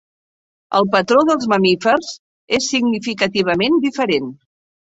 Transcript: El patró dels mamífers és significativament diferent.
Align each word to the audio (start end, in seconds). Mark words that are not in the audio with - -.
El 0.79 0.87
patró 0.95 1.21
dels 1.27 1.45
mamífers 1.53 2.09
és 2.61 2.73
significativament 2.73 3.81
diferent. 3.89 4.35